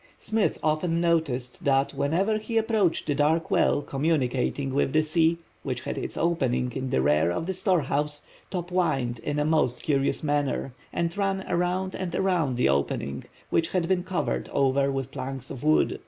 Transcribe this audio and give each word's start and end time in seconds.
Smith 0.17 0.57
often 0.63 0.99
noticed 0.99 1.63
that 1.63 1.93
whenever 1.93 2.39
he 2.39 2.57
approached 2.57 3.05
the 3.05 3.13
dark 3.13 3.51
well 3.51 3.83
communicating 3.83 4.73
with 4.73 4.93
the 4.93 5.03
sea, 5.03 5.37
which 5.61 5.81
had 5.81 5.95
its 5.95 6.17
opening 6.17 6.71
in 6.71 6.89
the 6.89 6.99
rear 7.03 7.29
of 7.29 7.45
the 7.45 7.53
storehouse, 7.53 8.23
Top 8.49 8.71
whined 8.71 9.19
in 9.19 9.37
a 9.37 9.45
most 9.45 9.83
curious 9.83 10.23
manner, 10.23 10.73
and 10.91 11.15
ran 11.15 11.45
around 11.47 11.93
and 11.93 12.15
around 12.15 12.57
the 12.57 12.67
opening, 12.67 13.25
which 13.51 13.69
had 13.69 13.87
been 13.87 14.01
covered 14.03 14.49
over 14.51 14.91
with 14.91 15.11
planks 15.11 15.51
of 15.51 15.63
wood. 15.63 15.99